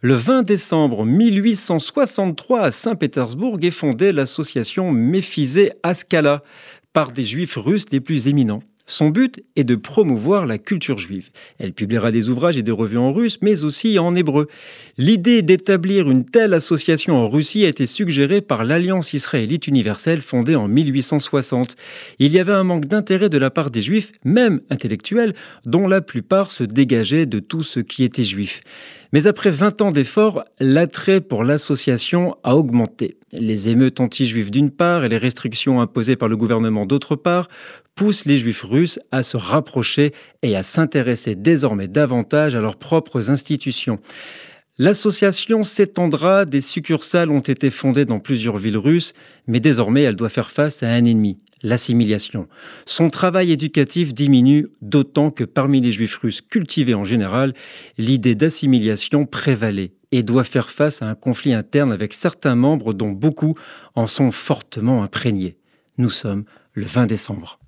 Le 0.00 0.14
20 0.14 0.44
décembre 0.44 1.04
1863 1.04 2.60
à 2.60 2.70
Saint-Pétersbourg 2.70 3.58
est 3.62 3.72
fondée 3.72 4.12
l'association 4.12 4.92
Méphizé 4.92 5.72
Askala 5.82 6.44
par 6.92 7.10
des 7.10 7.24
juifs 7.24 7.56
russes 7.56 7.86
les 7.90 7.98
plus 7.98 8.28
éminents. 8.28 8.62
Son 8.86 9.08
but 9.08 9.42
est 9.56 9.64
de 9.64 9.74
promouvoir 9.74 10.46
la 10.46 10.56
culture 10.56 10.98
juive. 10.98 11.30
Elle 11.58 11.72
publiera 11.72 12.12
des 12.12 12.28
ouvrages 12.28 12.56
et 12.56 12.62
des 12.62 12.70
revues 12.70 12.96
en 12.96 13.12
russe, 13.12 13.38
mais 13.42 13.64
aussi 13.64 13.98
en 13.98 14.14
hébreu. 14.14 14.46
L'idée 14.98 15.42
d'établir 15.42 16.08
une 16.08 16.24
telle 16.24 16.54
association 16.54 17.16
en 17.16 17.28
Russie 17.28 17.64
a 17.64 17.68
été 17.68 17.84
suggérée 17.84 18.40
par 18.40 18.64
l'Alliance 18.64 19.12
israélite 19.14 19.66
universelle 19.66 20.22
fondée 20.22 20.54
en 20.54 20.68
1860. 20.68 21.76
Il 22.20 22.32
y 22.32 22.38
avait 22.38 22.52
un 22.52 22.64
manque 22.64 22.86
d'intérêt 22.86 23.28
de 23.28 23.36
la 23.36 23.50
part 23.50 23.72
des 23.72 23.82
juifs, 23.82 24.12
même 24.24 24.60
intellectuels, 24.70 25.34
dont 25.66 25.88
la 25.88 26.00
plupart 26.00 26.52
se 26.52 26.62
dégageaient 26.62 27.26
de 27.26 27.40
tout 27.40 27.64
ce 27.64 27.80
qui 27.80 28.04
était 28.04 28.24
juif. 28.24 28.62
Mais 29.12 29.26
après 29.26 29.50
20 29.50 29.80
ans 29.80 29.90
d'efforts, 29.90 30.44
l'attrait 30.60 31.22
pour 31.22 31.42
l'association 31.42 32.36
a 32.44 32.56
augmenté. 32.56 33.16
Les 33.32 33.68
émeutes 33.68 34.00
anti-juives 34.00 34.50
d'une 34.50 34.70
part 34.70 35.04
et 35.04 35.08
les 35.08 35.16
restrictions 35.16 35.80
imposées 35.80 36.16
par 36.16 36.28
le 36.28 36.36
gouvernement 36.36 36.84
d'autre 36.84 37.16
part 37.16 37.48
poussent 37.94 38.26
les 38.26 38.38
juifs 38.38 38.62
russes 38.62 39.00
à 39.10 39.22
se 39.22 39.36
rapprocher 39.36 40.12
et 40.42 40.56
à 40.56 40.62
s'intéresser 40.62 41.34
désormais 41.34 41.88
davantage 41.88 42.54
à 42.54 42.60
leurs 42.60 42.76
propres 42.76 43.30
institutions. 43.30 43.98
L'association 44.76 45.64
s'étendra, 45.64 46.44
des 46.44 46.60
succursales 46.60 47.30
ont 47.30 47.40
été 47.40 47.70
fondées 47.70 48.04
dans 48.04 48.20
plusieurs 48.20 48.58
villes 48.58 48.78
russes, 48.78 49.12
mais 49.48 49.58
désormais 49.58 50.02
elle 50.02 50.14
doit 50.14 50.28
faire 50.28 50.50
face 50.50 50.84
à 50.84 50.90
un 50.90 51.04
ennemi, 51.04 51.38
l'assimilation. 51.62 52.48
Son 52.86 53.10
travail 53.10 53.52
éducatif 53.52 54.14
diminue, 54.14 54.68
d'autant 54.80 55.30
que 55.30 55.44
parmi 55.44 55.80
les 55.80 55.92
juifs 55.92 56.16
russes 56.16 56.40
cultivés 56.40 56.94
en 56.94 57.04
général, 57.04 57.54
l'idée 57.96 58.34
d'assimilation 58.34 59.24
prévalait 59.24 59.92
et 60.12 60.22
doit 60.22 60.44
faire 60.44 60.70
face 60.70 61.02
à 61.02 61.06
un 61.06 61.14
conflit 61.14 61.52
interne 61.52 61.92
avec 61.92 62.14
certains 62.14 62.54
membres 62.54 62.94
dont 62.94 63.10
beaucoup 63.10 63.54
en 63.94 64.06
sont 64.06 64.30
fortement 64.30 65.02
imprégnés. 65.02 65.56
Nous 65.98 66.10
sommes 66.10 66.44
le 66.74 66.86
20 66.86 67.06
décembre. 67.06 67.58